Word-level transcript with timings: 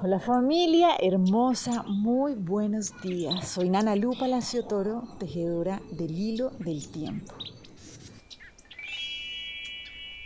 Hola 0.00 0.20
familia 0.20 0.90
hermosa, 1.00 1.82
muy 1.82 2.34
buenos 2.34 2.92
días. 3.02 3.48
Soy 3.48 3.68
Nana 3.68 3.96
Lu 3.96 4.16
Palacio 4.16 4.64
Toro, 4.64 5.02
tejedora 5.18 5.82
del 5.90 6.16
hilo 6.16 6.50
del 6.60 6.88
tiempo. 6.88 7.34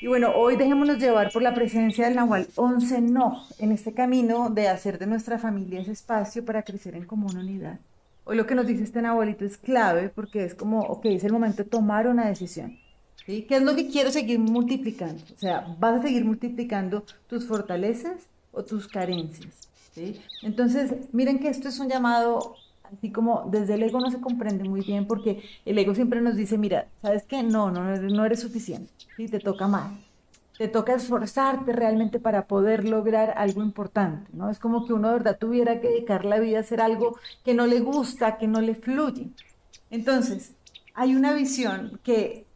Y 0.03 0.09
bueno, 0.09 0.31
hoy 0.37 0.57
dejémonos 0.57 0.99
llevar 0.99 1.33
por 1.33 1.41
la 1.41 1.55
presencia 1.55 2.05
del 2.05 2.17
Nahual 2.17 2.49
11 2.55 3.01
No, 3.01 3.45
en 3.59 3.73
este 3.73 3.95
camino 3.95 4.51
de 4.51 4.69
hacer 4.69 4.99
de 4.99 5.07
nuestra 5.07 5.39
familia 5.39 5.81
ese 5.81 5.93
espacio 5.93 6.45
para 6.45 6.65
crecer 6.65 6.95
en 6.95 7.07
común 7.07 7.35
unidad. 7.39 7.81
Hoy 8.25 8.37
lo 8.37 8.47
que 8.47 8.55
nos 8.55 8.67
dice 8.67 8.85
este 8.85 9.01
Nahualito 9.01 9.47
es 9.47 9.57
clave 9.57 10.11
porque 10.11 10.45
es 10.45 10.55
como, 10.55 10.81
ok, 10.81 11.07
es 11.07 11.25
el 11.25 11.33
momento 11.33 11.63
de 11.63 11.71
tomar 11.71 12.09
una 12.09 12.29
decisión. 12.29 12.79
¿sí? 13.25 13.47
¿Qué 13.49 13.57
es 13.57 13.63
lo 13.63 13.75
que 13.75 13.89
quiero 13.89 14.11
seguir 14.11 14.39
multiplicando? 14.39 15.23
O 15.35 15.39
sea, 15.39 15.75
vas 15.79 16.01
a 16.01 16.03
seguir 16.03 16.27
multiplicando 16.27 17.05
tus 17.27 17.47
fortalezas 17.47 18.29
o 18.53 18.65
tus 18.65 18.87
carencias. 18.89 19.69
¿sí? 19.95 20.21
Entonces, 20.43 20.93
miren 21.13 21.39
que 21.39 21.49
esto 21.49 21.69
es 21.69 21.79
un 21.81 21.89
llamado, 21.89 22.55
así 22.85 23.11
como 23.11 23.49
desde 23.51 23.75
el 23.75 23.83
ego 23.83 24.01
no 24.01 24.11
se 24.11 24.21
comprende 24.21 24.65
muy 24.65 24.83
bien, 24.83 25.07
porque 25.07 25.43
el 25.65 25.79
ego 25.79 25.95
siempre 25.95 26.21
nos 26.21 26.37
dice, 26.37 26.59
mira, 26.59 26.89
¿sabes 27.01 27.25
qué? 27.25 27.43
No, 27.43 27.71
no, 27.71 27.97
no 27.97 28.25
eres 28.25 28.41
suficiente, 28.41 28.93
¿sí? 29.17 29.27
te 29.27 29.41
toca 29.41 29.67
más. 29.67 29.93
Te 30.59 30.69
toca 30.69 30.95
esforzarte 30.95 31.73
realmente 31.73 32.21
para 32.21 32.47
poder 32.47 32.87
lograr 32.87 33.35
algo 33.37 33.63
importante, 33.63 34.31
¿no? 34.35 34.51
Es 34.51 34.59
como 34.59 34.87
que 34.87 34.93
uno 34.93 35.09
de 35.09 35.15
verdad 35.15 35.39
tuviera 35.39 35.81
que 35.81 35.89
dedicar 35.89 36.27
la 36.27 36.39
vida 36.39 36.59
a 36.59 36.61
hacer 36.61 36.81
algo 36.83 37.17
que 37.43 37.55
no 37.55 37.67
le 37.67 37.81
gusta, 37.81 38.37
que 38.37 38.47
no 38.47 38.61
le 38.61 38.75
fluye. 38.75 39.31
Entonces, 39.91 40.53
hay 40.95 41.17
una 41.17 41.33
visión 41.33 41.99
que 42.05 42.47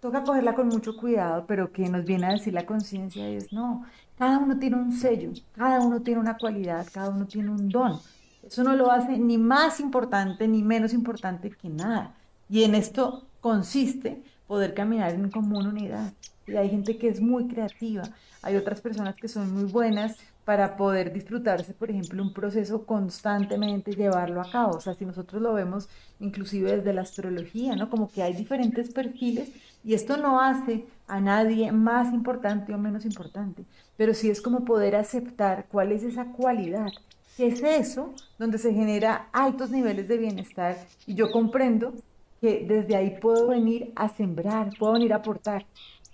toca 0.00 0.24
cogerla 0.24 0.54
con 0.54 0.68
mucho 0.68 0.96
cuidado, 0.96 1.44
pero 1.46 1.72
que 1.72 1.88
nos 1.88 2.04
viene 2.04 2.26
a 2.26 2.32
decir 2.32 2.54
la 2.54 2.66
conciencia 2.66 3.28
es, 3.28 3.52
no, 3.52 3.84
cada 4.18 4.38
uno 4.38 4.58
tiene 4.58 4.76
un 4.76 4.92
sello, 4.92 5.32
cada 5.52 5.80
uno 5.80 6.00
tiene 6.02 6.20
una 6.20 6.36
cualidad, 6.36 6.86
cada 6.92 7.10
uno 7.10 7.26
tiene 7.26 7.50
un 7.50 7.68
don. 7.68 7.98
Eso 8.42 8.64
no 8.64 8.74
lo 8.74 8.90
hace 8.90 9.18
ni 9.18 9.38
más 9.38 9.80
importante 9.80 10.48
ni 10.48 10.62
menos 10.62 10.92
importante 10.92 11.50
que 11.50 11.68
nada. 11.68 12.14
Y 12.48 12.64
en 12.64 12.74
esto 12.74 13.26
consiste 13.40 14.22
poder 14.46 14.74
caminar 14.74 15.12
en 15.12 15.30
común 15.30 15.66
unidad. 15.66 16.12
Y 16.46 16.56
hay 16.56 16.70
gente 16.70 16.96
que 16.98 17.08
es 17.08 17.20
muy 17.20 17.46
creativa, 17.46 18.02
hay 18.42 18.56
otras 18.56 18.80
personas 18.80 19.14
que 19.14 19.28
son 19.28 19.52
muy 19.52 19.64
buenas 19.64 20.16
para 20.50 20.76
poder 20.76 21.12
disfrutarse, 21.12 21.72
por 21.74 21.92
ejemplo, 21.92 22.20
un 22.20 22.32
proceso 22.32 22.84
constantemente, 22.84 23.92
llevarlo 23.92 24.40
a 24.40 24.50
cabo. 24.50 24.78
O 24.78 24.80
sea, 24.80 24.94
si 24.94 25.06
nosotros 25.06 25.40
lo 25.40 25.54
vemos 25.54 25.88
inclusive 26.18 26.76
desde 26.76 26.92
la 26.92 27.02
astrología, 27.02 27.76
¿no? 27.76 27.88
Como 27.88 28.10
que 28.10 28.24
hay 28.24 28.32
diferentes 28.32 28.92
perfiles 28.92 29.48
y 29.84 29.94
esto 29.94 30.16
no 30.16 30.40
hace 30.40 30.86
a 31.06 31.20
nadie 31.20 31.70
más 31.70 32.12
importante 32.12 32.74
o 32.74 32.78
menos 32.78 33.04
importante, 33.04 33.64
pero 33.96 34.12
sí 34.12 34.28
es 34.28 34.42
como 34.42 34.64
poder 34.64 34.96
aceptar 34.96 35.66
cuál 35.70 35.92
es 35.92 36.02
esa 36.02 36.24
cualidad, 36.32 36.88
qué 37.36 37.46
es 37.46 37.62
eso 37.62 38.12
donde 38.36 38.58
se 38.58 38.74
genera 38.74 39.28
altos 39.32 39.70
niveles 39.70 40.08
de 40.08 40.18
bienestar 40.18 40.76
y 41.06 41.14
yo 41.14 41.30
comprendo 41.30 41.94
que 42.40 42.64
desde 42.66 42.96
ahí 42.96 43.18
puedo 43.20 43.46
venir 43.46 43.92
a 43.94 44.08
sembrar, 44.08 44.70
puedo 44.80 44.94
venir 44.94 45.12
a 45.12 45.18
aportar. 45.18 45.64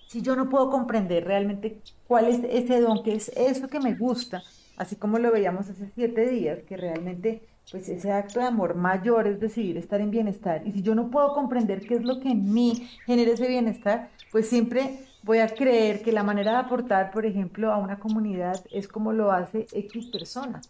Si 0.07 0.23
yo 0.23 0.37
no 0.37 0.49
puedo 0.49 0.71
comprender 0.71 1.25
realmente 1.25 1.81
cuál 2.07 2.27
es 2.27 2.41
ese 2.45 2.81
don, 2.81 3.03
qué 3.03 3.15
es 3.15 3.29
eso 3.37 3.69
que 3.69 3.81
me 3.81 3.95
gusta, 3.95 4.43
así 4.77 4.97
como 4.97 5.19
lo 5.19 5.33
veíamos 5.33 5.69
hace 5.69 5.91
siete 5.95 6.29
días, 6.29 6.61
que 6.69 6.77
realmente 6.77 7.43
pues 7.71 7.89
ese 7.89 8.13
acto 8.13 8.39
de 8.39 8.47
amor 8.47 8.77
mayor 8.77 9.27
es 9.27 9.41
decidir 9.41 9.77
estar 9.77 10.01
en 10.01 10.11
bienestar. 10.11 10.63
Y 10.67 10.73
si 10.73 10.83
yo 10.83 10.95
no 10.95 11.11
puedo 11.11 11.35
comprender 11.35 11.81
qué 11.81 11.97
es 11.97 12.05
lo 12.05 12.21
que 12.21 12.31
en 12.31 12.53
mí 12.55 12.89
genera 13.05 13.33
ese 13.33 13.49
bienestar, 13.49 14.11
pues 14.31 14.49
siempre 14.49 15.01
voy 15.25 15.39
a 15.39 15.49
creer 15.49 16.03
que 16.03 16.13
la 16.13 16.23
manera 16.23 16.53
de 16.53 16.59
aportar, 16.59 17.11
por 17.11 17.27
ejemplo, 17.27 17.73
a 17.73 17.79
una 17.79 17.99
comunidad 17.99 18.65
es 18.71 18.87
como 18.87 19.13
lo 19.13 19.33
hace 19.33 19.67
X 19.73 20.07
persona. 20.07 20.61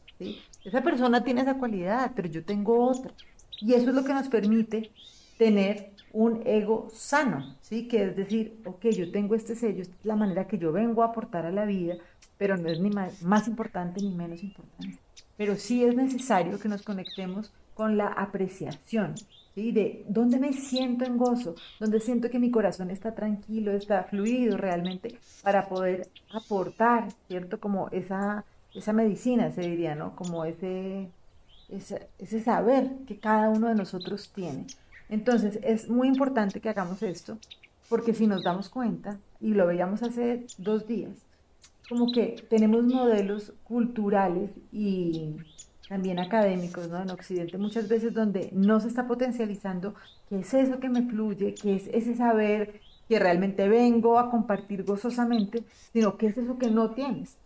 Esa 0.65 0.81
persona 0.81 1.23
tiene 1.23 1.43
esa 1.43 1.59
cualidad, 1.59 2.13
pero 2.17 2.29
yo 2.29 2.43
tengo 2.43 2.87
otra. 2.87 3.13
Y 3.61 3.75
eso 3.75 3.91
es 3.91 3.95
lo 3.95 4.05
que 4.05 4.15
nos 4.15 4.29
permite 4.29 4.91
tener 5.37 5.91
un 6.17 6.41
ego 6.47 6.89
sano, 6.95 7.57
¿sí? 7.61 7.89
Que 7.89 8.05
es 8.05 8.17
decir, 8.17 8.59
ok, 8.65 8.87
yo 8.87 9.13
tengo 9.13 9.35
este 9.35 9.55
sello, 9.55 9.83
esta 9.83 9.95
es 10.01 10.07
la 10.07 10.17
manera 10.17 10.47
que 10.47 10.57
yo 10.57 10.73
vengo 10.73 11.03
a 11.03 11.09
aportar 11.09 11.45
a 11.45 11.53
la 11.53 11.67
vida, 11.67 11.97
pero 12.39 12.57
no 12.57 12.71
es 12.71 12.81
ni 12.81 12.89
más, 12.89 13.49
importante 13.49 14.01
ni 14.01 14.15
menos 14.15 14.43
importante. 14.43 14.99
Pero 15.37 15.57
sí 15.57 15.85
es 15.85 15.95
necesario 15.95 16.59
que 16.59 16.71
nos 16.71 16.81
conectemos 16.81 17.53
con 17.75 17.99
la 17.99 18.07
apreciación, 18.07 19.15
¿sí? 19.55 19.73
De 19.73 20.07
dónde 20.09 20.39
me 20.39 20.55
siento 20.55 21.05
en 21.05 21.19
gozo, 21.19 21.55
dónde 21.79 22.01
siento 22.01 22.31
que 22.31 22.39
mi 22.39 22.51
corazón 22.51 22.91
está 22.91 23.15
tranquilo, 23.15 23.73
está 23.73 24.05
fluido 24.05 24.57
realmente, 24.57 25.19
para 25.43 25.69
poder 25.69 26.09
aportar, 26.33 27.09
¿cierto? 27.29 27.61
Como 27.61 27.91
esa, 27.91 28.47
esa 28.75 28.95
medicina, 28.95 29.51
se 29.51 29.61
diría, 29.61 29.95
¿no? 29.95 30.17
Como 30.17 30.47
ese, 30.47 31.11
ese 31.69 32.41
saber 32.43 32.91
que 33.07 33.19
cada 33.19 33.51
uno 33.51 33.69
de 33.69 33.75
nosotros 33.75 34.33
tiene. 34.35 34.67
Entonces, 35.09 35.59
es 35.63 35.89
muy 35.89 36.09
importante 36.09 36.61
que 36.61 36.69
hagamos 36.69 37.03
esto, 37.03 37.39
porque 37.89 38.15
si 38.15 38.27
nos 38.27 38.43
damos 38.43 38.69
cuenta, 38.69 39.19
y 39.41 39.55
lo 39.55 39.67
veíamos 39.67 40.03
hace 40.03 40.47
dos 40.59 40.87
días, 40.87 41.13
como 41.89 42.11
que 42.13 42.45
tenemos 42.51 42.83
modelos 42.85 43.53
culturales 43.65 44.51
y 44.73 45.37
también 45.89 46.19
académicos, 46.19 46.89
¿no? 46.89 47.01
En 47.01 47.11
Occidente 47.11 47.59
muchas 47.59 47.89
veces 47.89 48.13
donde 48.13 48.51
no 48.53 48.81
se 48.81 48.89
está 48.89 49.07
potencializando 49.07 49.95
qué 50.29 50.41
es 50.41 50.53
eso 50.53 50.81
que 50.81 50.89
me 50.89 51.03
fluye, 51.03 51.55
qué 51.55 51.77
es 51.77 51.87
ese 51.89 52.17
saber 52.17 52.81
que 53.09 53.21
realmente 53.21 53.69
vengo 53.69 54.19
a 54.19 54.31
compartir 54.31 54.83
gozosamente, 54.83 55.63
sino 55.93 56.17
qué 56.17 56.27
es 56.27 56.39
eso 56.39 56.59
que 56.59 56.71
no 56.71 56.91
tienes. 56.91 57.37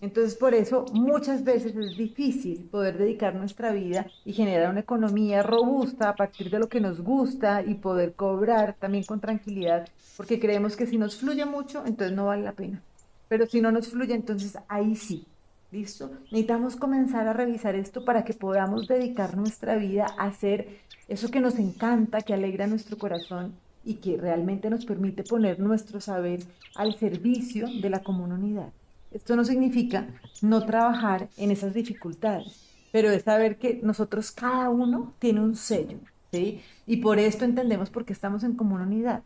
Entonces, 0.00 0.36
por 0.36 0.54
eso 0.54 0.86
muchas 0.92 1.42
veces 1.42 1.76
es 1.76 1.96
difícil 1.96 2.68
poder 2.70 2.98
dedicar 2.98 3.34
nuestra 3.34 3.72
vida 3.72 4.06
y 4.24 4.32
generar 4.32 4.70
una 4.70 4.80
economía 4.80 5.42
robusta 5.42 6.08
a 6.08 6.14
partir 6.14 6.50
de 6.50 6.60
lo 6.60 6.68
que 6.68 6.80
nos 6.80 7.00
gusta 7.00 7.62
y 7.62 7.74
poder 7.74 8.14
cobrar 8.14 8.76
también 8.78 9.04
con 9.04 9.20
tranquilidad, 9.20 9.88
porque 10.16 10.38
creemos 10.38 10.76
que 10.76 10.86
si 10.86 10.98
nos 10.98 11.16
fluye 11.16 11.44
mucho, 11.44 11.82
entonces 11.84 12.16
no 12.16 12.26
vale 12.26 12.44
la 12.44 12.52
pena. 12.52 12.80
Pero 13.28 13.46
si 13.46 13.60
no 13.60 13.72
nos 13.72 13.88
fluye, 13.88 14.14
entonces 14.14 14.56
ahí 14.68 14.94
sí. 14.94 15.26
¿Listo? 15.70 16.10
Necesitamos 16.30 16.76
comenzar 16.76 17.28
a 17.28 17.34
revisar 17.34 17.74
esto 17.74 18.02
para 18.02 18.24
que 18.24 18.32
podamos 18.32 18.88
dedicar 18.88 19.36
nuestra 19.36 19.76
vida 19.76 20.06
a 20.16 20.24
hacer 20.24 20.78
eso 21.08 21.30
que 21.30 21.40
nos 21.40 21.58
encanta, 21.58 22.22
que 22.22 22.32
alegra 22.32 22.66
nuestro 22.66 22.96
corazón 22.96 23.52
y 23.84 23.94
que 23.94 24.16
realmente 24.16 24.70
nos 24.70 24.86
permite 24.86 25.24
poner 25.24 25.60
nuestro 25.60 26.00
saber 26.00 26.40
al 26.74 26.98
servicio 26.98 27.66
de 27.82 27.90
la 27.90 28.02
comunidad. 28.02 28.72
Esto 29.10 29.36
no 29.36 29.44
significa 29.44 30.06
no 30.42 30.64
trabajar 30.64 31.28
en 31.36 31.50
esas 31.50 31.74
dificultades, 31.74 32.64
pero 32.92 33.10
es 33.10 33.22
saber 33.22 33.58
que 33.58 33.80
nosotros 33.82 34.30
cada 34.32 34.70
uno 34.70 35.14
tiene 35.18 35.40
un 35.40 35.56
sello, 35.56 35.98
¿sí? 36.32 36.60
Y 36.86 36.98
por 36.98 37.18
esto 37.18 37.44
entendemos 37.44 37.90
por 37.90 38.04
qué 38.04 38.12
estamos 38.12 38.44
en 38.44 38.54
comunidad 38.54 39.22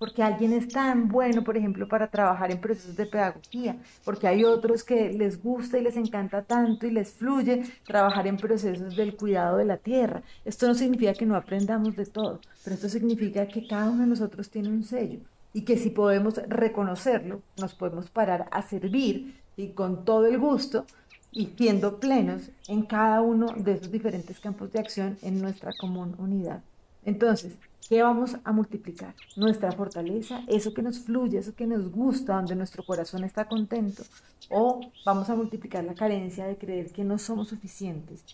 porque 0.00 0.22
alguien 0.22 0.54
es 0.54 0.66
tan 0.68 1.08
bueno, 1.08 1.44
por 1.44 1.58
ejemplo, 1.58 1.86
para 1.86 2.06
trabajar 2.06 2.50
en 2.50 2.58
procesos 2.58 2.96
de 2.96 3.04
pedagogía, 3.04 3.76
porque 4.02 4.26
hay 4.26 4.44
otros 4.44 4.82
que 4.82 5.12
les 5.12 5.42
gusta 5.42 5.76
y 5.76 5.82
les 5.82 5.94
encanta 5.98 6.40
tanto 6.40 6.86
y 6.86 6.90
les 6.90 7.10
fluye 7.12 7.64
trabajar 7.84 8.26
en 8.26 8.38
procesos 8.38 8.96
del 8.96 9.14
cuidado 9.14 9.58
de 9.58 9.66
la 9.66 9.76
tierra. 9.76 10.22
Esto 10.46 10.66
no 10.66 10.74
significa 10.74 11.12
que 11.12 11.26
no 11.26 11.36
aprendamos 11.36 11.96
de 11.96 12.06
todo, 12.06 12.40
pero 12.64 12.76
esto 12.76 12.88
significa 12.88 13.46
que 13.46 13.66
cada 13.66 13.90
uno 13.90 14.00
de 14.00 14.06
nosotros 14.06 14.48
tiene 14.48 14.70
un 14.70 14.84
sello 14.84 15.20
y 15.52 15.62
que 15.62 15.76
si 15.76 15.90
podemos 15.90 16.36
reconocerlo, 16.48 17.40
nos 17.58 17.74
podemos 17.74 18.10
parar 18.10 18.48
a 18.50 18.62
servir 18.62 19.40
y 19.56 19.68
con 19.68 20.04
todo 20.04 20.26
el 20.26 20.38
gusto 20.38 20.86
y 21.32 21.46
siendo 21.56 21.98
plenos 21.98 22.50
en 22.68 22.82
cada 22.82 23.20
uno 23.20 23.46
de 23.56 23.72
esos 23.72 23.90
diferentes 23.90 24.40
campos 24.40 24.72
de 24.72 24.80
acción 24.80 25.18
en 25.22 25.40
nuestra 25.40 25.72
común 25.78 26.14
unidad. 26.18 26.62
Entonces, 27.04 27.56
¿qué 27.88 28.02
vamos 28.02 28.36
a 28.44 28.52
multiplicar? 28.52 29.14
Nuestra 29.36 29.72
fortaleza, 29.72 30.42
eso 30.48 30.74
que 30.74 30.82
nos 30.82 31.00
fluye, 31.00 31.38
eso 31.38 31.54
que 31.54 31.66
nos 31.66 31.90
gusta, 31.90 32.34
donde 32.34 32.56
nuestro 32.56 32.84
corazón 32.84 33.24
está 33.24 33.46
contento. 33.46 34.02
O 34.50 34.80
vamos 35.04 35.30
a 35.30 35.36
multiplicar 35.36 35.84
la 35.84 35.94
carencia 35.94 36.46
de 36.46 36.56
creer 36.56 36.90
que 36.90 37.04
no 37.04 37.18
somos 37.18 37.48
suficientes 37.48 38.24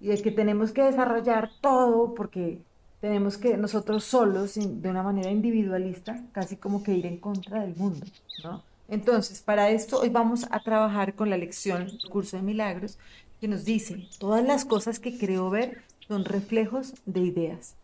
y 0.00 0.08
de 0.08 0.20
que 0.20 0.30
tenemos 0.30 0.72
que 0.72 0.82
desarrollar 0.82 1.50
todo 1.60 2.14
porque 2.14 2.60
tenemos 3.00 3.36
que 3.38 3.56
nosotros 3.56 4.04
solos, 4.04 4.54
de 4.54 4.88
una 4.88 5.02
manera 5.02 5.30
individualista, 5.30 6.22
casi 6.32 6.56
como 6.56 6.82
que 6.82 6.94
ir 6.94 7.06
en 7.06 7.18
contra 7.18 7.60
del 7.60 7.76
mundo, 7.76 8.06
¿no? 8.42 8.62
Entonces, 8.88 9.40
para 9.42 9.70
esto 9.70 10.00
hoy 10.00 10.10
vamos 10.10 10.46
a 10.50 10.60
trabajar 10.60 11.14
con 11.14 11.28
la 11.28 11.36
lección, 11.36 11.88
curso 12.10 12.36
de 12.36 12.42
milagros, 12.42 12.98
que 13.40 13.48
nos 13.48 13.64
dice, 13.64 14.08
todas 14.18 14.44
las 14.44 14.64
cosas 14.64 15.00
que 15.00 15.18
creo 15.18 15.50
ver 15.50 15.82
son 16.06 16.24
reflejos 16.24 16.94
de 17.04 17.20
ideas. 17.20 17.74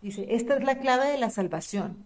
Dice, 0.00 0.26
esta 0.30 0.56
es 0.56 0.64
la 0.64 0.78
clave 0.78 1.10
de 1.10 1.18
la 1.18 1.30
salvación. 1.30 1.96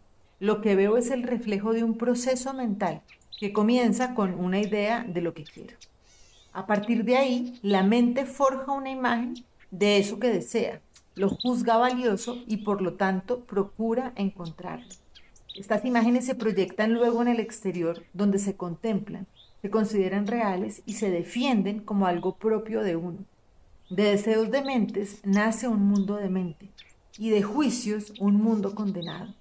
Lo 0.40 0.62
que 0.62 0.74
veo 0.74 0.96
es 0.96 1.10
el 1.10 1.22
reflejo 1.22 1.72
de 1.72 1.84
un 1.84 1.98
proceso 1.98 2.54
mental 2.54 3.02
que 3.38 3.52
comienza 3.52 4.14
con 4.14 4.34
una 4.34 4.60
idea 4.60 5.04
de 5.06 5.20
lo 5.20 5.34
que 5.34 5.44
quiero. 5.44 5.76
A 6.52 6.66
partir 6.66 7.04
de 7.04 7.16
ahí, 7.16 7.58
la 7.62 7.82
mente 7.82 8.24
forja 8.24 8.72
una 8.72 8.90
imagen 8.90 9.44
de 9.70 9.98
eso 9.98 10.18
que 10.18 10.28
desea, 10.28 10.80
lo 11.14 11.28
juzga 11.28 11.76
valioso 11.76 12.38
y 12.46 12.58
por 12.58 12.82
lo 12.82 12.94
tanto 12.94 13.40
procura 13.40 14.12
encontrarlo. 14.16 14.88
Estas 15.56 15.84
imágenes 15.84 16.24
se 16.24 16.34
proyectan 16.34 16.94
luego 16.94 17.22
en 17.22 17.28
el 17.28 17.40
exterior 17.40 18.02
donde 18.14 18.38
se 18.38 18.56
contemplan 18.56 19.26
se 19.62 19.70
consideran 19.70 20.26
reales 20.26 20.82
y 20.86 20.94
se 20.94 21.08
defienden 21.08 21.80
como 21.80 22.06
algo 22.06 22.34
propio 22.34 22.82
de 22.82 22.96
uno. 22.96 23.18
De 23.88 24.02
deseos 24.02 24.50
de 24.50 24.62
mentes 24.62 25.20
nace 25.24 25.68
un 25.68 25.82
mundo 25.84 26.16
de 26.16 26.28
mente 26.28 26.68
y 27.16 27.30
de 27.30 27.42
juicios 27.42 28.12
un 28.18 28.42
mundo 28.42 28.74
condenado. 28.74 29.32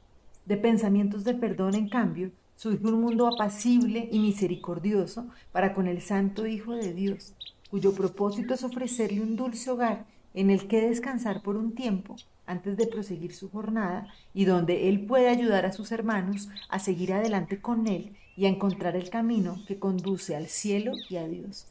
De 0.45 0.57
pensamientos 0.57 1.23
de 1.23 1.33
perdón, 1.33 1.73
en 1.73 1.89
cambio, 1.89 2.29
surge 2.55 2.85
un 2.85 3.01
mundo 3.01 3.27
apacible 3.27 4.09
y 4.11 4.19
misericordioso 4.19 5.25
para 5.51 5.73
con 5.73 5.87
el 5.87 6.01
Santo 6.01 6.45
Hijo 6.45 6.73
de 6.75 6.93
Dios, 6.93 7.33
cuyo 7.71 7.93
propósito 7.95 8.53
es 8.53 8.63
ofrecerle 8.63 9.21
un 9.21 9.35
dulce 9.35 9.71
hogar 9.71 10.05
en 10.33 10.49
el 10.49 10.67
que 10.67 10.81
descansar 10.81 11.41
por 11.41 11.55
un 11.55 11.73
tiempo 11.73 12.15
antes 12.45 12.77
de 12.77 12.87
proseguir 12.87 13.33
su 13.33 13.49
jornada 13.49 14.07
y 14.33 14.45
donde 14.45 14.89
él 14.89 15.05
puede 15.05 15.29
ayudar 15.29 15.65
a 15.65 15.71
sus 15.71 15.91
hermanos 15.91 16.49
a 16.69 16.79
seguir 16.79 17.13
adelante 17.13 17.61
con 17.61 17.87
él 17.87 18.15
y 18.35 18.45
a 18.45 18.49
encontrar 18.49 18.95
el 18.95 19.09
camino 19.09 19.59
que 19.67 19.79
conduce 19.79 20.35
al 20.35 20.47
cielo 20.47 20.93
y 21.09 21.17
a 21.17 21.27
Dios. 21.27 21.67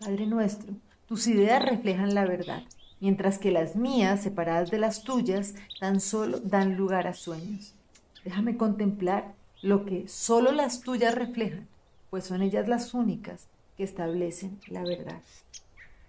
Padre 0.00 0.26
nuestro, 0.26 0.74
tus 1.06 1.26
ideas 1.26 1.64
reflejan 1.64 2.14
la 2.14 2.24
verdad, 2.24 2.62
mientras 3.00 3.38
que 3.38 3.50
las 3.50 3.76
mías, 3.76 4.22
separadas 4.22 4.70
de 4.70 4.78
las 4.78 5.02
tuyas, 5.02 5.54
tan 5.80 6.00
solo 6.00 6.40
dan 6.40 6.76
lugar 6.76 7.06
a 7.06 7.14
sueños. 7.14 7.72
Déjame 8.24 8.56
contemplar 8.56 9.34
lo 9.62 9.84
que 9.84 10.06
solo 10.08 10.52
las 10.52 10.82
tuyas 10.82 11.14
reflejan, 11.14 11.66
pues 12.10 12.24
son 12.24 12.42
ellas 12.42 12.68
las 12.68 12.94
únicas 12.94 13.46
que 13.76 13.84
establecen 13.84 14.58
la 14.68 14.82
verdad. 14.82 15.20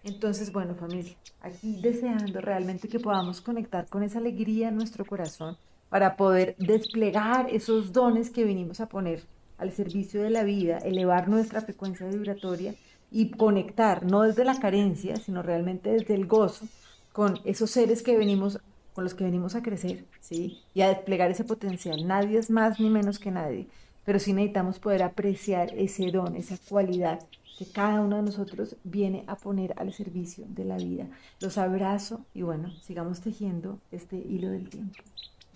Entonces, 0.03 0.51
bueno, 0.51 0.75
familia, 0.75 1.15
aquí 1.41 1.79
deseando 1.81 2.39
realmente 2.41 2.87
que 2.87 2.99
podamos 2.99 3.41
conectar 3.41 3.87
con 3.87 4.03
esa 4.03 4.19
alegría 4.19 4.69
en 4.69 4.75
nuestro 4.75 5.05
corazón 5.05 5.57
para 5.89 6.15
poder 6.15 6.55
desplegar 6.57 7.49
esos 7.49 7.91
dones 7.91 8.29
que 8.29 8.45
venimos 8.45 8.79
a 8.79 8.87
poner 8.87 9.23
al 9.57 9.71
servicio 9.71 10.21
de 10.21 10.29
la 10.29 10.43
vida, 10.43 10.77
elevar 10.77 11.27
nuestra 11.27 11.61
frecuencia 11.61 12.07
vibratoria 12.07 12.75
y 13.11 13.31
conectar, 13.31 14.05
no 14.05 14.21
desde 14.21 14.45
la 14.45 14.59
carencia, 14.59 15.17
sino 15.17 15.41
realmente 15.41 15.89
desde 15.91 16.15
el 16.15 16.27
gozo, 16.27 16.65
con 17.11 17.39
esos 17.43 17.71
seres 17.71 18.01
que 18.01 18.17
venimos, 18.17 18.59
con 18.93 19.03
los 19.03 19.13
que 19.13 19.25
venimos 19.25 19.55
a 19.55 19.63
crecer, 19.63 20.05
¿sí? 20.21 20.59
Y 20.73 20.81
a 20.81 20.89
desplegar 20.89 21.29
ese 21.31 21.43
potencial. 21.43 22.07
Nadie 22.07 22.37
es 22.37 22.49
más 22.49 22.79
ni 22.79 22.89
menos 22.89 23.19
que 23.19 23.31
nadie, 23.31 23.67
pero 24.05 24.19
sí 24.19 24.33
necesitamos 24.33 24.79
poder 24.79 25.03
apreciar 25.03 25.73
ese 25.77 26.11
don, 26.11 26.35
esa 26.35 26.57
cualidad 26.57 27.19
que 27.57 27.65
cada 27.65 27.99
uno 27.99 28.15
de 28.15 28.23
nosotros 28.23 28.77
viene 28.85 29.25
a 29.27 29.35
poner 29.35 29.73
al 29.77 29.91
servicio 29.91 30.45
de 30.47 30.63
la 30.63 30.77
vida. 30.77 31.07
Los 31.41 31.57
abrazo 31.57 32.25
y 32.33 32.41
bueno, 32.41 32.71
sigamos 32.81 33.19
tejiendo 33.19 33.79
este 33.91 34.15
hilo 34.17 34.49
del 34.49 34.69
tiempo. 34.69 35.03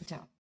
Chao. 0.06 0.28